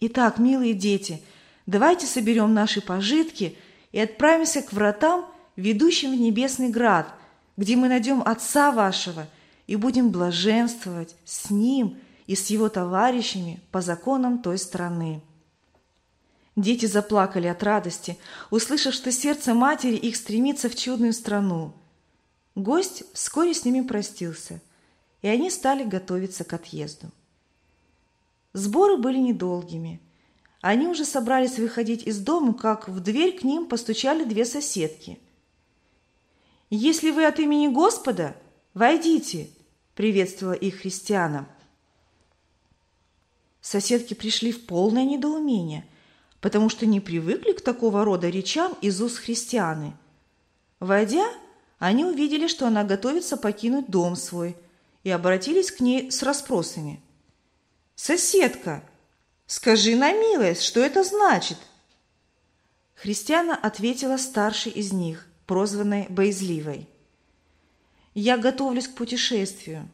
Итак, 0.00 0.38
милые 0.38 0.74
дети, 0.74 1.22
давайте 1.66 2.06
соберем 2.06 2.52
наши 2.52 2.80
пожитки 2.80 3.56
и 3.92 4.00
отправимся 4.00 4.62
к 4.62 4.72
вратам, 4.72 5.26
ведущим 5.54 6.12
в 6.12 6.20
небесный 6.20 6.70
град, 6.70 7.12
где 7.56 7.76
мы 7.76 7.88
найдем 7.88 8.22
Отца 8.22 8.72
вашего 8.72 9.26
и 9.66 9.76
будем 9.76 10.10
блаженствовать 10.10 11.14
с 11.24 11.50
Ним– 11.50 11.96
и 12.28 12.36
с 12.36 12.50
его 12.50 12.68
товарищами 12.68 13.60
по 13.72 13.80
законам 13.80 14.40
той 14.42 14.58
страны. 14.58 15.22
Дети 16.54 16.84
заплакали 16.86 17.46
от 17.46 17.62
радости, 17.62 18.18
услышав, 18.50 18.92
что 18.92 19.10
сердце 19.10 19.54
матери 19.54 19.96
их 19.96 20.14
стремится 20.14 20.68
в 20.68 20.76
чудную 20.76 21.14
страну. 21.14 21.72
Гость 22.54 23.04
вскоре 23.14 23.54
с 23.54 23.64
ними 23.64 23.80
простился, 23.80 24.60
и 25.22 25.28
они 25.28 25.50
стали 25.50 25.84
готовиться 25.84 26.44
к 26.44 26.52
отъезду. 26.52 27.10
Сборы 28.52 28.98
были 28.98 29.18
недолгими. 29.18 29.98
Они 30.60 30.86
уже 30.86 31.06
собрались 31.06 31.58
выходить 31.58 32.02
из 32.02 32.18
дома, 32.18 32.52
как 32.52 32.88
в 32.88 33.00
дверь 33.00 33.38
к 33.38 33.42
ним 33.42 33.66
постучали 33.66 34.24
две 34.24 34.44
соседки. 34.44 35.18
«Если 36.68 37.10
вы 37.10 37.24
от 37.24 37.38
имени 37.38 37.68
Господа, 37.68 38.36
войдите!»– 38.74 39.48
приветствовала 39.94 40.54
их 40.54 40.80
христианам. 40.80 41.46
Соседки 43.68 44.14
пришли 44.14 44.50
в 44.50 44.64
полное 44.64 45.04
недоумение, 45.04 45.84
потому 46.40 46.70
что 46.70 46.86
не 46.86 47.00
привыкли 47.00 47.52
к 47.52 47.60
такого 47.60 48.02
рода 48.02 48.30
речам 48.30 48.72
из 48.80 49.02
уст 49.02 49.18
христианы. 49.18 49.92
Войдя, 50.80 51.28
они 51.78 52.06
увидели, 52.06 52.46
что 52.46 52.66
она 52.66 52.82
готовится 52.82 53.36
покинуть 53.36 53.90
дом 53.90 54.16
свой, 54.16 54.56
и 55.04 55.10
обратились 55.10 55.70
к 55.70 55.80
ней 55.80 56.10
с 56.10 56.22
расспросами. 56.22 57.02
«Соседка, 57.94 58.82
скажи 59.46 59.96
на 59.96 60.14
милость, 60.14 60.62
что 60.62 60.80
это 60.80 61.04
значит?» 61.04 61.58
Христиана 62.94 63.54
ответила 63.54 64.16
старшей 64.16 64.72
из 64.72 64.94
них, 64.94 65.26
прозванной 65.44 66.06
Боязливой. 66.08 66.88
«Я 68.14 68.38
готовлюсь 68.38 68.88
к 68.88 68.94
путешествию». 68.94 69.90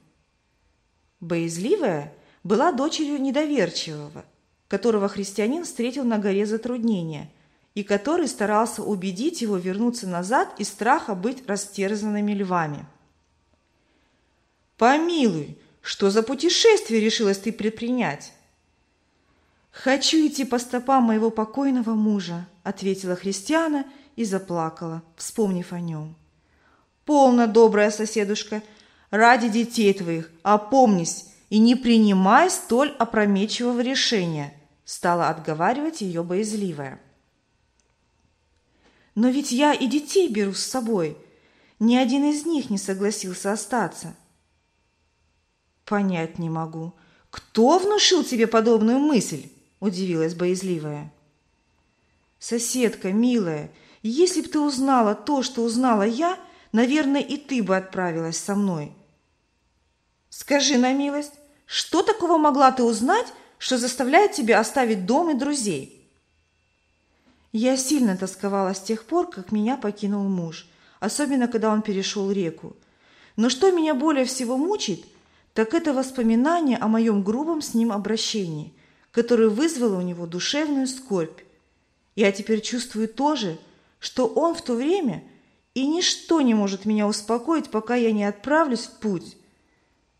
Боязливая– 1.18 2.14
была 2.44 2.72
дочерью 2.72 3.20
недоверчивого, 3.20 4.24
которого 4.68 5.08
христианин 5.08 5.64
встретил 5.64 6.04
на 6.04 6.18
горе 6.18 6.46
затруднения 6.46 7.30
и 7.74 7.82
который 7.82 8.28
старался 8.28 8.82
убедить 8.82 9.42
его 9.42 9.56
вернуться 9.56 10.06
назад 10.06 10.54
из 10.58 10.68
страха 10.68 11.14
быть 11.14 11.48
растерзанными 11.48 12.32
львами. 12.32 12.86
«Помилуй, 14.76 15.58
что 15.80 16.10
за 16.10 16.22
путешествие 16.22 17.00
решилась 17.00 17.38
ты 17.38 17.52
предпринять?» 17.52 18.32
«Хочу 19.72 20.24
идти 20.24 20.44
по 20.44 20.60
стопам 20.60 21.04
моего 21.04 21.30
покойного 21.30 21.94
мужа»,– 21.94 22.46
ответила 22.62 23.16
христиана 23.16 23.84
и 24.14 24.24
заплакала, 24.24 25.02
вспомнив 25.16 25.72
о 25.72 25.80
нем. 25.80 26.14
«Полно, 27.04 27.48
добрая 27.48 27.90
соседушка, 27.90 28.62
ради 29.10 29.48
детей 29.48 29.92
твоих, 29.92 30.30
опомнись, 30.44 31.26
и 31.54 31.58
не 31.58 31.76
принимай 31.76 32.50
столь 32.50 32.90
опрометчивого 32.98 33.80
решения», 33.80 34.52
стала 34.84 35.28
отговаривать 35.28 36.00
ее 36.00 36.24
боязливая. 36.24 37.00
«Но 39.14 39.28
ведь 39.28 39.52
я 39.52 39.72
и 39.72 39.86
детей 39.86 40.28
беру 40.28 40.52
с 40.52 40.66
собой. 40.66 41.16
Ни 41.78 41.94
один 41.94 42.24
из 42.24 42.44
них 42.44 42.70
не 42.70 42.78
согласился 42.78 43.52
остаться». 43.52 44.16
«Понять 45.84 46.40
не 46.40 46.50
могу. 46.50 46.92
Кто 47.30 47.78
внушил 47.78 48.24
тебе 48.24 48.48
подобную 48.48 48.98
мысль?»– 48.98 49.48
удивилась 49.78 50.34
боязливая. 50.34 51.12
«Соседка, 52.40 53.12
милая, 53.12 53.70
если 54.02 54.40
б 54.40 54.48
ты 54.48 54.58
узнала 54.58 55.14
то, 55.14 55.44
что 55.44 55.62
узнала 55.62 56.02
я, 56.02 56.36
наверное, 56.72 57.20
и 57.20 57.36
ты 57.36 57.62
бы 57.62 57.76
отправилась 57.76 58.38
со 58.38 58.56
мной». 58.56 58.92
«Скажи 60.30 60.78
на 60.78 60.92
милость, 60.92 61.34
что 61.66 62.02
такого 62.02 62.36
могла 62.38 62.72
ты 62.72 62.82
узнать, 62.82 63.26
что 63.58 63.78
заставляет 63.78 64.32
тебя 64.32 64.60
оставить 64.60 65.06
дом 65.06 65.30
и 65.30 65.34
друзей? 65.34 66.08
Я 67.52 67.76
сильно 67.76 68.16
тосковала 68.16 68.74
с 68.74 68.80
тех 68.80 69.04
пор, 69.04 69.30
как 69.30 69.52
меня 69.52 69.76
покинул 69.76 70.24
муж, 70.24 70.66
особенно 71.00 71.48
когда 71.48 71.70
он 71.70 71.82
перешел 71.82 72.30
реку. 72.30 72.76
Но 73.36 73.48
что 73.48 73.70
меня 73.70 73.94
более 73.94 74.24
всего 74.24 74.56
мучит, 74.56 75.04
так 75.54 75.72
это 75.72 75.92
воспоминание 75.92 76.76
о 76.78 76.88
моем 76.88 77.22
грубом 77.22 77.62
с 77.62 77.74
ним 77.74 77.92
обращении, 77.92 78.74
которое 79.12 79.48
вызвало 79.48 79.98
у 79.98 80.02
него 80.02 80.26
душевную 80.26 80.88
скорбь. 80.88 81.40
Я 82.16 82.32
теперь 82.32 82.60
чувствую 82.60 83.08
то 83.08 83.36
же, 83.36 83.56
что 84.00 84.26
он 84.26 84.54
в 84.54 84.62
то 84.62 84.74
время, 84.74 85.24
и 85.74 85.86
ничто 85.86 86.40
не 86.40 86.54
может 86.54 86.84
меня 86.84 87.06
успокоить, 87.06 87.70
пока 87.70 87.94
я 87.94 88.12
не 88.12 88.24
отправлюсь 88.24 88.80
в 88.80 88.98
путь. 88.98 89.36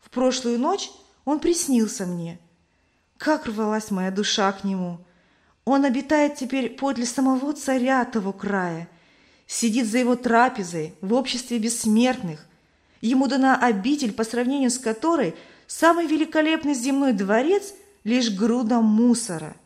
В 0.01 0.11
прошлую 0.11 0.59
ночь 0.59 0.91
он 1.25 1.41
приснился 1.41 2.07
мне. 2.07 2.39
Как 3.19 3.47
рвалась 3.47 3.91
моя 3.91 4.11
душа 4.11 4.53
к 4.53 4.65
нему! 4.65 4.99
Он 5.65 5.85
обитает 5.85 6.37
теперь 6.37 6.71
подле 6.71 7.07
самого 7.07 7.55
царя 7.55 8.05
того 8.05 8.33
края, 8.33 8.89
сидит 9.47 9.87
за 9.87 9.99
его 9.99 10.15
трапезой 10.15 10.95
в 11.01 11.15
обществе 11.15 11.59
бессмертных. 11.59 12.45
Ему 13.01 13.29
дана 13.29 13.57
обитель, 13.57 14.13
по 14.13 14.25
сравнению 14.25 14.71
с 14.71 14.79
которой 14.79 15.35
самый 15.67 16.07
великолепный 16.07 16.75
земной 16.75 17.13
дворец– 17.13 17.73
лишь 18.05 18.31
груда 18.31 18.81
мусора. 18.81 19.57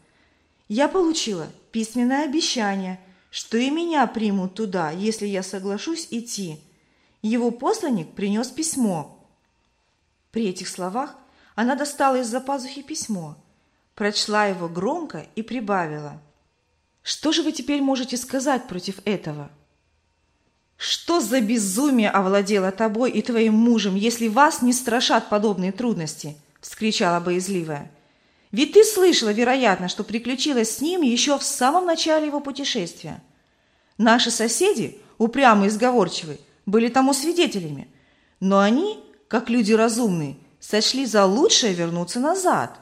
Я 0.69 0.87
получила 0.87 1.49
письменное 1.73 2.25
обещание, 2.25 3.01
что 3.31 3.59
и 3.59 3.69
меня 3.69 4.07
примут 4.07 4.55
туда, 4.55 4.91
если 4.93 5.27
я 5.27 5.43
соглашусь 5.43 6.07
идти. 6.13 6.61
Его 7.21 7.51
посланник 7.51 8.13
принес 8.13 8.49
письмо. 8.49 9.19
При 10.31 10.47
этих 10.47 10.69
словах– 10.69 11.17
она 11.59 11.75
достала 11.75 12.21
из-за 12.21 12.41
пазухи 12.41 12.83
письмо, 12.83 13.37
прочла 13.97 14.47
его 14.47 14.69
громко 14.69 15.27
и 15.35 15.43
прибавила. 15.43 16.23
«Что 17.03 17.33
же 17.33 17.43
вы 17.43 17.51
теперь 17.51 17.83
можете 17.83 18.17
сказать 18.17 18.69
против 18.69 19.01
этого?» 19.05 19.51
«Что 20.77 21.21
за 21.21 21.41
безумие 21.41 22.11
овладело 22.11 22.71
тобой 22.71 23.11
и 23.11 23.23
твоим 23.23 23.55
мужем, 23.55 23.97
если 23.97 24.29
вас 24.29 24.63
не 24.63 24.73
страшат 24.73 25.29
подобные 25.29 25.73
трудности?»– 25.73 26.37
вскричала 26.61 27.19
боязливая. 27.19 27.91
«Ведь 28.53 28.75
ты 28.75 28.85
слышала, 28.85 29.31
вероятно, 29.31 29.89
что 29.89 30.05
приключилось 30.05 30.77
с 30.77 30.81
ним 30.81 31.03
еще 31.03 31.41
в 31.41 31.43
самом 31.43 31.87
начале 31.87 32.27
его 32.27 32.39
путешествия. 32.39 33.21
Наши 33.97 34.31
соседи, 34.31 35.01
упрямые 35.19 35.67
и 35.67 35.73
сговорчивые, 35.73 36.39
были 36.67 36.87
тому 36.87 37.13
свидетелями, 37.13 37.89
но 38.39 38.61
они, 38.61 39.01
как 39.27 39.51
люди 39.51 39.73
разумные, 39.73 40.37
сочли 40.69 41.07
за 41.07 41.25
лучшее 41.25 41.73
вернуться 41.73 42.21
назад. 42.21 42.79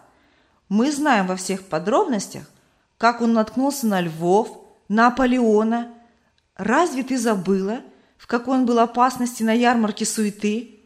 Мы 0.69 0.91
знаем 0.91 1.29
во 1.29 1.37
всех 1.37 1.63
подробностях, 1.63 2.51
как 2.99 3.21
он 3.21 3.33
наткнулся 3.33 3.87
на 3.87 4.01
львов, 4.01 4.59
на 4.89 5.11
Наполеона. 5.11 5.95
Разве 6.57 7.05
ты 7.05 7.17
забыла, 7.17 7.83
в 8.19 8.27
какой 8.27 8.59
он 8.59 8.67
был 8.67 8.81
опасности 8.81 9.45
на 9.45 9.53
ярмарке 9.53 10.05
суеты? 10.05 10.81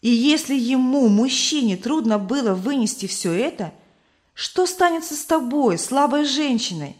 И 0.00 0.08
если 0.08 0.54
ему, 0.54 1.08
мужчине, 1.08 1.76
трудно 1.76 2.18
было 2.18 2.54
вынести 2.54 3.04
все 3.06 3.32
это, 3.32 3.74
что 4.32 4.64
станется 4.64 5.14
с 5.14 5.26
тобой, 5.26 5.76
слабой 5.76 6.24
женщиной? 6.24 6.96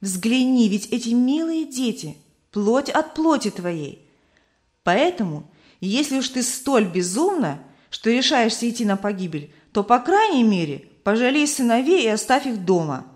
Взгляни, 0.00 0.68
ведь 0.68 0.86
эти 0.92 1.08
милые 1.08 1.64
дети, 1.64 2.16
плоть 2.52 2.90
от 2.90 3.14
плоти 3.14 3.50
твоей. 3.50 4.08
Поэтому, 4.84 5.50
если 5.80 6.18
уж 6.18 6.28
ты 6.28 6.44
столь 6.44 6.84
безумна, 6.84 7.58
что 7.90 8.10
решаешься 8.10 8.68
идти 8.68 8.84
на 8.84 8.96
погибель, 8.96 9.52
то, 9.72 9.84
по 9.84 9.98
крайней 9.98 10.44
мере, 10.44 10.88
пожалей 11.04 11.46
сыновей 11.46 12.04
и 12.04 12.08
оставь 12.08 12.46
их 12.46 12.64
дома». 12.64 13.06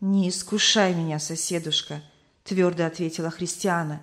«Не 0.00 0.30
искушай 0.30 0.94
меня, 0.94 1.18
соседушка»,– 1.18 2.02
твердо 2.44 2.86
ответила 2.86 3.30
Христиана. 3.30 4.00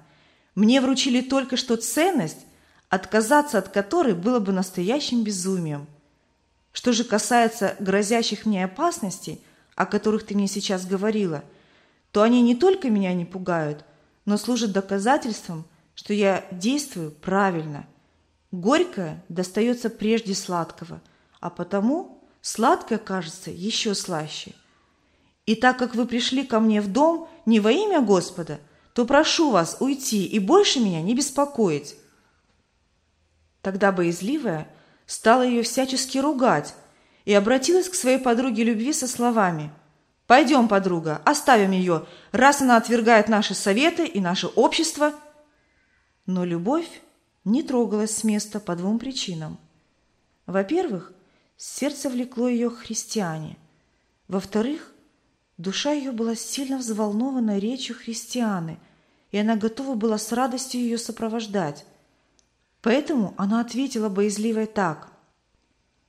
«Мне 0.56 0.80
вручили 0.80 1.22
только 1.22 1.58
что 1.58 1.76
ценность, 1.76 2.46
отказаться 2.89 3.58
от 3.58 3.70
которой 3.70 4.13
было 4.13 4.39
бы 4.39 4.52
настоящим 4.52 5.24
безумием. 5.24 5.88
Что 6.72 6.93
же 6.93 7.04
касается 7.04 7.76
грозящих 7.80 8.46
мне 8.46 8.63
опасностей, 8.63 9.41
о 9.76 9.86
которых 9.86 10.26
ты 10.26 10.36
мне 10.36 10.48
сейчас 10.48 10.86
говорила, 10.86 11.43
то 12.12 12.22
они 12.22 12.41
не 12.41 12.56
только 12.56 12.89
меня 12.89 13.13
не 13.13 13.26
пугают, 13.26 13.84
но 14.26 14.38
служат 14.38 14.72
доказательством, 14.72 15.65
что 15.96 16.13
я 16.13 16.46
действую 16.52 17.12
правильно. 17.12 17.88
Горькое 18.58 19.24
достается 19.30 19.88
прежде 19.88 20.34
сладкого, 20.34 21.00
а 21.39 21.52
потому 21.52 22.28
сладкое 22.41 22.98
кажется 22.98 23.52
еще 23.52 23.93
слаще. 23.93 24.56
И 25.46 25.54
так 25.54 25.78
как 25.78 25.93
вы 25.93 26.08
пришли 26.08 26.43
ко 26.43 26.60
мне 26.60 26.82
в 26.82 26.91
дом 26.91 27.30
не 27.46 27.60
во 27.60 27.72
имя 27.72 28.02
Господа, 28.02 28.60
то 28.93 29.06
прошу 29.06 29.52
вас 29.52 29.78
уйти 29.80 30.26
и 30.26 30.39
больше 30.39 30.80
меня 30.80 31.04
не 31.04 31.13
беспокоить. 31.13 31.98
Тогда 33.62 33.91
боязливая 33.91 34.67
стала 35.06 35.43
ее 35.43 35.62
всячески 35.62 36.17
ругать 36.17 36.74
и 37.26 37.36
обратилась 37.36 37.88
к 37.88 37.93
своей 37.93 38.17
подруге 38.17 38.63
любви 38.63 38.91
со 38.91 39.08
словами 39.08 39.72
«Пойдем, 40.26 40.67
подруга, 40.67 41.22
оставим 41.26 41.70
ее, 41.70 42.08
раз 42.32 42.62
она 42.62 42.78
отвергает 42.78 43.30
наши 43.30 43.54
советы 43.54 44.08
и 44.08 44.20
наше 44.20 44.48
общество». 44.48 45.13
Но 46.26 46.43
любовь 46.43 46.89
не 47.47 47.63
трогалась 47.63 48.15
с 48.15 48.23
места 48.25 48.60
по 48.60 48.75
двум 48.75 48.99
причинам. 48.99 49.57
Во-первых, 50.47 51.13
сердце 51.55 52.10
влекло 52.10 52.49
ее 52.49 52.69
к 52.69 52.79
христиане. 52.79 53.57
Во-вторых, 54.27 54.91
душа 55.57 55.93
ее 55.93 56.12
была 56.12 56.36
сильно 56.36 56.77
взволнована 56.77 57.57
речью 57.57 57.95
христианы, 57.95 58.77
и 59.31 59.38
она 59.38 59.55
готова 59.55 59.95
была 59.95 60.17
с 60.17 60.33
радостью 60.33 60.81
ее 60.81 60.97
сопровождать. 60.97 61.86
Поэтому 62.81 63.33
она 63.38 63.62
ответила 63.62 64.10
боязливой 64.10 64.65
так. 64.65 65.10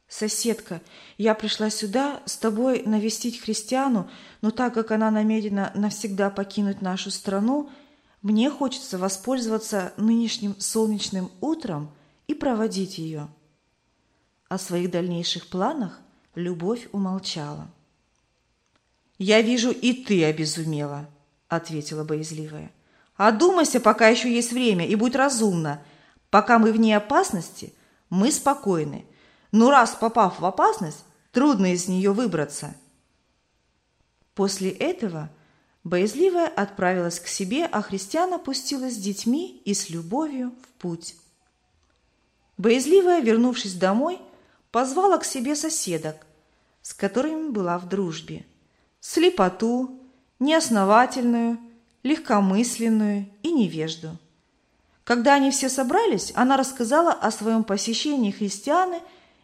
«Соседка, 0.09 0.81
я 1.18 1.35
пришла 1.35 1.70
сюда 1.70 2.20
с 2.24 2.37
тобой 2.37 2.83
навестить 2.85 3.40
христиану, 3.40 4.11
но 4.40 4.51
так 4.51 4.74
как 4.74 4.90
она 4.90 5.11
намерена 5.11 5.70
навсегда 5.74 6.31
покинуть 6.31 6.83
нашу 6.83 7.11
страну, 7.11 7.70
мне 8.22 8.50
хочется 8.50 8.98
воспользоваться 8.98 9.92
нынешним 9.96 10.59
солнечным 10.59 11.31
утром 11.40 11.90
и 12.26 12.35
проводить 12.35 12.98
ее». 12.98 13.28
О 14.48 14.59
своих 14.59 14.90
дальнейших 14.90 15.48
планах 15.48 16.00
Любовь 16.38 16.88
умолчала. 16.92 17.68
«Я 19.18 19.42
вижу, 19.42 19.72
и 19.72 19.92
ты 19.92 20.24
обезумела»,— 20.24 21.11
ответила 21.48 22.04
боязливая. 22.04 22.70
«Одумайся, 23.16 23.81
пока 23.81 24.07
еще 24.07 24.33
есть 24.33 24.52
время, 24.52 24.87
и 24.87 24.94
будь 24.94 25.16
разумна. 25.16 25.83
Пока 26.31 26.61
мы 26.61 26.70
вне 26.70 26.96
опасности, 26.96 27.74
мы 28.09 28.31
спокойны. 28.31 29.04
Но 29.50 29.70
раз 29.70 29.96
попав 29.96 30.38
в 30.38 30.44
опасность, 30.44 31.04
трудно 31.33 31.72
из 31.72 31.88
нее 31.88 32.12
выбраться. 32.12 32.76
После 34.35 34.70
этого 34.70 35.31
боязливая 35.85 36.49
отправилась 36.49 37.21
к 37.21 37.27
себе, 37.27 37.67
а 37.67 37.83
христиан 37.83 38.33
опустилась 38.35 38.95
с 38.95 38.99
детьми 38.99 39.62
и 39.64 39.75
с 39.75 39.91
любовью 39.91 40.53
в 40.62 40.81
путь. 40.81 41.17
Боязливая, 42.57 43.21
вернувшись 43.21 43.75
домой, 43.75 44.21
позвала 44.71 45.19
к 45.19 45.25
себе 45.25 45.55
соседок, 45.55 46.27
с 46.83 46.95
которыми 46.95 47.51
была 47.51 47.79
в 47.79 47.88
дружбе. 47.88 48.45
Слепоту, 49.01 50.01
неосновательную, 50.38 51.59
легкомысленную 52.03 53.31
и 53.43 53.53
невежду– 53.53 54.17
когда 55.09 55.37
они 55.37 55.51
все 55.51 55.71
собрались, 55.71 56.33
она 56.35 56.59
рассказала 56.59 57.12
о 57.12 57.31
своем 57.31 57.64
посещении 57.64 58.31
христианы 58.31 59.01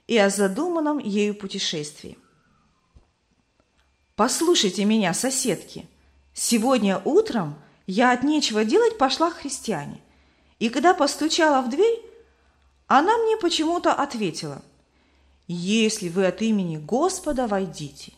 и 0.07 0.19
о 0.19 0.29
задуманном 0.29 0.99
ею 0.99 1.35
путешествии. 1.35 2.19
«Послушайте 4.15 4.85
меня, 4.85 5.15
соседки. 5.15 5.89
Сегодня 6.35 7.01
утром 7.05 7.55
я 7.87 8.11
от 8.11 8.25
нечего 8.25 8.65
делать 8.65 8.99
пошла 8.99 9.31
к 9.31 9.39
христиане, 9.39 10.01
и 10.59 10.69
когда 10.69 10.93
постучала 10.93 11.63
в 11.63 11.71
дверь, 11.71 12.03
она 12.87 13.17
мне 13.19 13.37
почему-то 13.37 13.93
ответила, 13.93 14.61
«Если 15.47 16.09
вы 16.09 16.27
от 16.27 16.43
имени 16.43 16.77
Господа 16.77 17.47
войдите». 17.47 18.13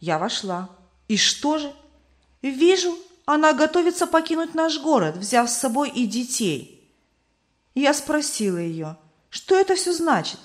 Я 0.00 0.18
вошла. 0.18 0.68
И 1.08 1.16
что 1.16 1.58
же? 1.58 1.72
Вижу, 2.42 2.96
она 3.24 3.52
готовится 3.52 4.06
покинуть 4.06 4.54
наш 4.54 4.80
город, 4.80 5.16
взяв 5.16 5.48
с 5.48 5.56
собой 5.56 5.88
и 5.90 6.06
детей. 6.06 6.90
Я 7.74 7.94
спросила 7.94 8.58
ее, 8.58 8.96
что 9.30 9.58
это 9.58 9.74
все 9.76 9.92
значит? 9.92 10.38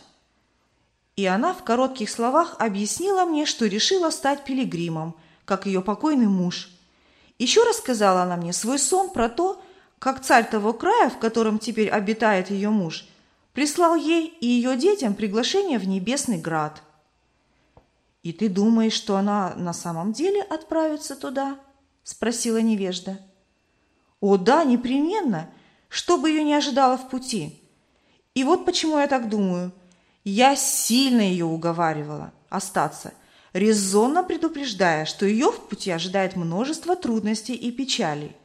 И 1.15 1.25
она 1.25 1.53
в 1.53 1.63
коротких 1.63 2.09
словах 2.09 2.55
объяснила 2.59 3.25
мне, 3.25 3.45
что 3.45 3.65
решила 3.65 4.09
стать 4.09 4.45
пилигримом, 4.45 5.15
как 5.45 5.65
ее 5.65 5.81
покойный 5.81 6.27
муж. 6.27 6.69
Еще 7.39 7.63
рассказала 7.63 8.21
она 8.21 8.37
мне 8.37 8.53
свой 8.53 8.77
сон 8.77 9.09
про 9.09 9.29
то, 9.29 9.59
как 9.97 10.21
царь 10.21 10.47
того 10.47 10.73
края, 10.73 11.09
в 11.09 11.17
котором 11.17 11.57
теперь 11.57 11.89
обитает 11.89 12.51
ее 12.51 12.69
муж, 12.69 13.07
прислал 13.53 13.95
ей 13.95 14.27
и 14.27 14.45
ее 14.45 14.77
детям 14.77 15.15
приглашение 15.15 15.79
в 15.79 15.87
небесный 15.87 16.37
град. 16.37 16.83
«И 18.21 18.33
ты 18.33 18.49
думаешь, 18.49 18.93
что 18.93 19.17
она 19.17 19.55
на 19.55 19.73
самом 19.73 20.13
деле 20.13 20.41
отправится 20.43 21.15
туда?» 21.15 21.57
спросила 22.09 22.57
невежда. 22.57 23.19
О, 24.19 24.37
да, 24.37 24.63
непременно, 24.63 25.47
что 25.89 26.17
бы 26.17 26.29
ее 26.29 26.43
не 26.43 26.55
ожидало 26.55 26.97
в 26.97 27.07
пути. 27.09 27.61
И 28.33 28.43
вот 28.43 28.65
почему 28.65 28.97
я 28.97 29.07
так 29.07 29.29
думаю. 29.29 29.71
Я 30.23 30.55
сильно 30.55 31.21
ее 31.21 31.45
уговаривала 31.45 32.33
остаться, 32.49 33.13
резонно 33.53 34.23
предупреждая, 34.23 35.05
что 35.05 35.25
ее 35.25 35.51
в 35.51 35.67
пути 35.67 35.91
ожидает 35.91 36.35
множество 36.35 36.95
трудностей 36.95 37.55
и 37.55 37.71
печалей. 37.71 38.35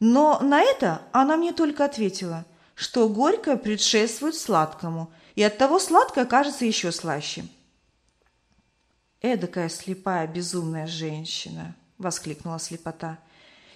Но 0.00 0.38
на 0.40 0.62
это 0.62 1.02
она 1.12 1.36
мне 1.36 1.52
только 1.52 1.84
ответила, 1.84 2.44
что 2.74 3.08
горькое 3.08 3.56
предшествует 3.56 4.36
сладкому, 4.36 5.12
и 5.34 5.42
оттого 5.42 5.78
сладкое 5.78 6.24
кажется 6.24 6.64
еще 6.64 6.92
слаще. 6.92 7.44
Эдакая 9.20 9.68
слепая 9.68 10.26
безумная 10.26 10.86
женщина–– 10.86 11.74
воскликнула 11.98 12.60
слепота. 12.60 13.18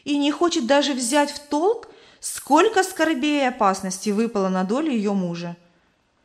«И 0.04 0.16
не 0.16 0.30
хочет 0.30 0.66
даже 0.66 0.94
взять 0.94 1.32
в 1.32 1.40
толк, 1.48 1.88
сколько 2.20 2.84
скорбей 2.84 3.40
и 3.42 3.46
опасностей 3.46 4.12
выпало 4.12 4.48
на 4.48 4.62
долю 4.62 4.92
ее 4.92 5.12
мужа. 5.12 5.56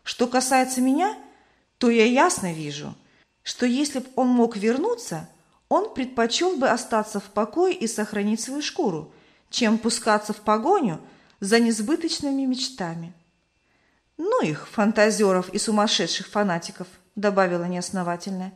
Что 0.04 0.28
касается 0.28 0.80
меня, 0.80 1.17
то 1.80 1.89
я 1.89 2.06
ясно 2.06 2.54
вижу, 2.54 2.93
что 3.47 3.65
если 3.65 3.99
бы 3.99 4.07
он 4.17 4.27
мог 4.27 4.57
вернуться, 4.57 5.29
он 5.69 5.93
предпочел 5.93 6.57
бы 6.57 6.67
остаться 6.67 7.21
в 7.21 7.29
покое 7.29 7.73
и 7.73 7.88
сохранить 7.88 8.41
свою 8.41 8.62
шкуру, 8.62 9.13
чем 9.49 9.77
пускаться 9.77 10.33
в 10.33 10.41
погоню 10.41 10.99
за 11.39 11.62
несбыточными 11.62 12.43
мечтами. 12.43 13.13
«Ну 14.17 14.43
их, 14.43 14.67
фантазеров 14.67 15.47
и 15.53 15.60
сумасшедших 15.60 16.27
фанатиков»,– 16.27 16.88
добавила 17.15 17.63
неосновательная. 17.63 18.51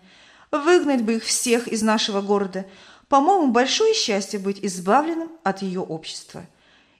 «Выгнать 0.51 1.03
бы 1.03 1.15
их 1.15 1.23
всех 1.23 1.69
из 1.69 1.81
нашего 1.81 2.19
города, 2.19 2.65
по-моему, 3.07 3.49
большое 3.53 3.93
счастье 3.93 4.39
быть 4.39 4.59
избавленным 4.61 5.31
от 5.45 5.61
ее 5.61 5.79
общества. 5.79 6.45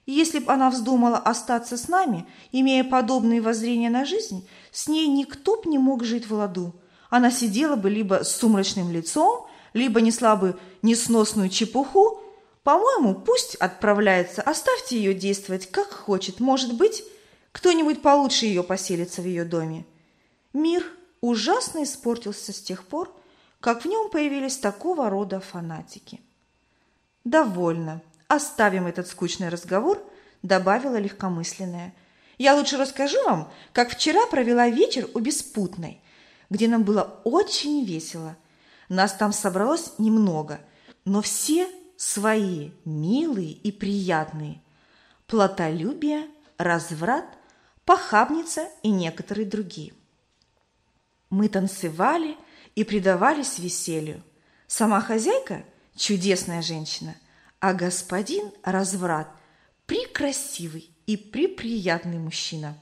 Если 0.06 0.38
бы 0.38 0.50
она 0.50 0.70
вздумала 0.70 1.18
остаться 1.18 1.76
с 1.76 1.88
нами, 1.88 2.26
имея 2.52 2.84
подобные 2.84 3.42
воззрения 3.42 3.90
на 3.90 4.06
жизнь, 4.06 4.48
с 4.70 4.88
ней 4.88 5.08
никто 5.08 5.60
б 5.60 5.68
не 5.68 5.76
мог 5.76 6.04
жить 6.04 6.26
в 6.26 6.32
ладу. 6.32 6.74
Она 7.12 7.30
сидела 7.30 7.76
бы 7.76 7.90
либо 7.90 8.24
с 8.24 8.34
сумрачным 8.36 8.90
лицом, 8.90 9.46
либо 9.74 10.00
несла 10.00 10.34
бы 10.34 10.58
несносную 10.80 11.50
чепуху. 11.50 12.22
По-моему, 12.62 13.14
пусть 13.14 13.54
отправляется, 13.56 14.40
оставьте 14.40 14.96
ее 14.96 15.12
действовать 15.12 15.70
как 15.70 15.90
хочет. 15.90 16.40
Может 16.40 16.72
быть, 16.72 17.04
кто-нибудь 17.52 18.00
получше 18.00 18.46
ее 18.46 18.62
поселится 18.62 19.20
в 19.20 19.26
ее 19.26 19.44
доме. 19.44 19.84
Мир 20.54 20.86
ужасно 21.20 21.82
испортился 21.82 22.50
с 22.50 22.62
тех 22.62 22.82
пор, 22.86 23.14
как 23.60 23.82
в 23.82 23.88
нем 23.88 24.08
появились 24.08 24.56
такого 24.56 25.10
рода 25.10 25.38
фанатики. 25.38 26.18
«Довольно. 27.24 28.00
Оставим 28.26 28.86
этот 28.86 29.06
скучный 29.06 29.50
разговор»,– 29.50 30.02
добавила 30.42 30.96
легкомысленная. 30.96 31.92
«Я 32.38 32.54
лучше 32.54 32.78
расскажу 32.78 33.22
вам, 33.24 33.52
как 33.74 33.90
вчера 33.90 34.26
провела 34.28 34.70
вечер 34.70 35.10
у 35.12 35.18
Беспутной, 35.18 36.00
где 36.52 36.68
нам 36.68 36.84
было 36.84 37.20
очень 37.24 37.84
весело. 37.84 38.36
Нас 38.88 39.14
там 39.14 39.32
собралось 39.32 39.94
немного, 39.98 40.60
но 41.04 41.20
все 41.20 41.68
свои, 41.96 42.70
милые 42.84 43.50
и 43.50 43.72
приятные. 43.72 44.62
Платолюбие, 45.26 46.28
разврат, 46.58 47.24
похабница 47.84 48.68
и 48.82 48.90
некоторые 48.90 49.46
другие. 49.46 49.92
Мы 51.30 51.48
танцевали– 51.48 52.36
и 52.74 52.84
предавались 52.84 53.58
веселью. 53.58 54.22
Сама 54.66 55.00
хозяйка– 55.00 55.64
чудесная 55.96 56.62
женщина, 56.62 57.14
а 57.60 57.74
господин– 57.74 58.50
разврат– 58.62 59.28
прекрасивый 59.86 60.90
и 61.06 61.16
приприятный 61.16 62.18
мужчина 62.18 62.81